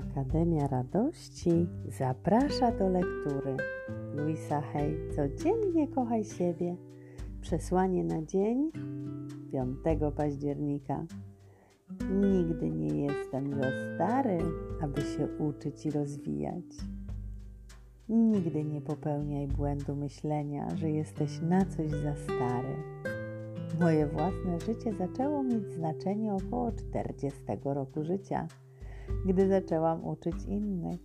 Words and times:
Akademia 0.00 0.66
Radości 0.66 1.66
zaprasza 1.88 2.72
do 2.72 2.88
lektury. 2.88 3.56
Luisa 4.14 4.60
Hay, 4.60 4.96
codziennie 5.16 5.88
kochaj 5.88 6.24
siebie. 6.24 6.76
Przesłanie 7.40 8.04
na 8.04 8.22
dzień 8.22 8.70
5 9.52 10.00
października. 10.16 11.04
Nigdy 12.10 12.70
nie 12.70 13.06
jestem 13.06 13.54
za 13.54 13.70
stary, 13.94 14.38
aby 14.80 15.00
się 15.00 15.28
uczyć 15.38 15.86
i 15.86 15.90
rozwijać. 15.90 16.64
Nigdy 18.08 18.64
nie 18.64 18.80
popełniaj 18.80 19.48
błędu 19.48 19.96
myślenia, 19.96 20.76
że 20.76 20.90
jesteś 20.90 21.40
na 21.40 21.64
coś 21.64 21.90
za 21.90 22.16
stary. 22.16 22.76
Moje 23.80 24.06
własne 24.06 24.60
życie 24.60 24.92
zaczęło 24.92 25.42
mieć 25.42 25.72
znaczenie 25.72 26.34
około 26.34 26.72
40 26.72 27.40
roku 27.64 28.04
życia 28.04 28.46
gdy 29.26 29.48
zaczęłam 29.48 30.04
uczyć 30.04 30.44
innych. 30.44 31.00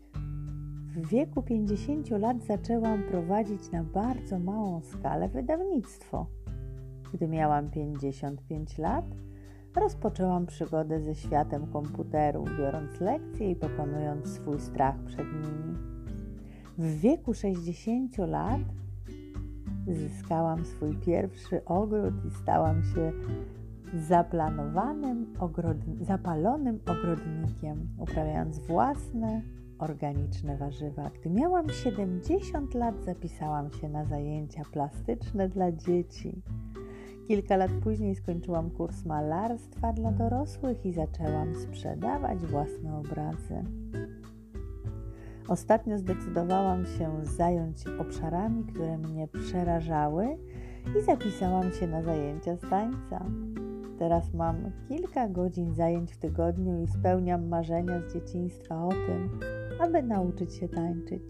W 0.96 1.08
wieku 1.08 1.44
50 1.44 2.10
lat 2.10 2.44
zaczęłam 2.44 3.04
prowadzić 3.04 3.72
na 3.72 3.84
bardzo 3.84 4.40
małą 4.40 4.82
skalę 4.82 5.30
wydawnictwo. 5.30 6.28
Gdy 7.14 7.28
miałam 7.28 7.70
55 7.70 8.78
lat, 8.78 9.06
rozpoczęłam 9.76 10.46
przygodę 10.46 11.02
ze 11.02 11.16
światem 11.16 11.68
komputerów, 11.68 12.50
biorąc 12.60 13.00
lekcje 13.00 13.52
i 13.52 13.56
pokonując 13.56 14.28
swój 14.28 14.60
strach 14.60 14.96
przed 15.04 15.26
nimi. 15.34 15.78
W 16.78 17.00
wieku 17.00 17.34
60 17.34 18.18
lat 18.18 18.62
zyskałam 19.88 20.66
swój 20.66 20.96
pierwszy 20.96 21.66
ogród 21.66 22.14
i 22.28 22.32
stałam 22.32 22.84
się 22.84 23.12
zaplanowanym, 23.94 25.34
zapalonym 26.02 26.80
ogrodnikiem, 26.86 27.88
uprawiając 28.00 28.60
własne 28.60 29.42
organiczne 29.80 30.58
warzywa. 30.58 31.10
Gdy 31.20 31.30
miałam 31.30 31.70
70 31.70 32.74
lat, 32.74 32.96
zapisałam 33.06 33.72
się 33.72 33.90
na 33.90 34.06
zajęcia 34.06 34.62
plastyczne 34.72 35.50
dla 35.50 35.72
dzieci. 35.72 36.42
Kilka 37.28 37.58
lat 37.58 37.72
później 37.84 38.16
skończyłam 38.16 38.70
kurs 38.70 39.06
malarstwa 39.06 39.94
dla 39.94 40.12
dorosłych 40.12 40.86
i 40.86 40.94
zaczęłam 40.94 41.56
sprzedawać 41.56 42.40
własne 42.40 42.98
obrazy. 42.98 43.64
Ostatnio 45.48 45.98
zdecydowałam 45.98 46.86
się 46.86 47.12
zająć 47.24 47.88
obszarami, 48.00 48.64
które 48.64 48.98
mnie 48.98 49.28
przerażały 49.28 50.38
i 51.00 51.02
zapisałam 51.02 51.72
się 51.72 51.88
na 51.88 52.04
zajęcia 52.04 52.56
z 52.56 52.62
tańca. 52.70 53.26
Teraz 54.00 54.34
mam 54.34 54.72
kilka 54.90 55.30
godzin 55.30 55.74
zajęć 55.74 56.12
w 56.14 56.18
tygodniu 56.18 56.84
i 56.84 56.88
spełniam 56.88 57.48
marzenia 57.48 58.02
z 58.02 58.14
dzieciństwa 58.14 58.86
o 58.86 58.90
tym, 58.90 59.40
aby 59.80 60.04
nauczyć 60.04 60.54
się 60.54 60.70
tańczyć. 60.70 61.24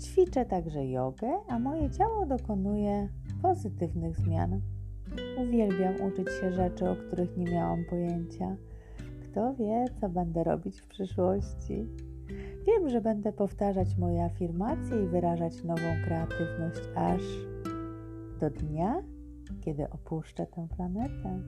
Ćwiczę 0.00 0.46
także 0.46 0.86
jogę, 0.86 1.28
a 1.48 1.58
moje 1.58 1.90
ciało 1.90 2.26
dokonuje 2.26 3.08
pozytywnych 3.42 4.16
zmian. 4.16 4.60
Uwielbiam 5.42 5.94
uczyć 5.94 6.28
się 6.40 6.52
rzeczy, 6.52 6.90
o 6.90 6.96
których 6.96 7.36
nie 7.36 7.44
miałam 7.44 7.84
pojęcia. 7.90 8.56
Kto 9.22 9.54
wie, 9.54 9.84
co 10.00 10.08
będę 10.08 10.44
robić 10.44 10.80
w 10.80 10.86
przyszłości. 10.86 11.88
Wiem, 12.66 12.88
że 12.88 13.00
będę 13.00 13.32
powtarzać 13.32 13.96
moje 13.96 14.24
afirmacje 14.24 15.04
i 15.04 15.06
wyrażać 15.06 15.64
nową 15.64 15.82
kreatywność 16.04 16.80
aż 16.94 17.22
do 18.40 18.50
dnia, 18.50 19.02
kiedy 19.60 19.90
opuszczę 19.90 20.46
tę 20.46 20.68
planetę. 20.76 21.40